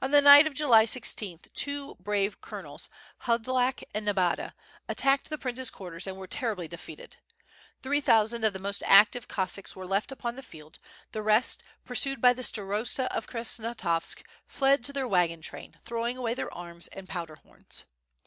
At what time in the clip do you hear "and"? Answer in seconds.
3.92-4.06, 6.06-6.16, 16.88-17.06